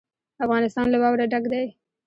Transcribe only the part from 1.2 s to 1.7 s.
ډک دی.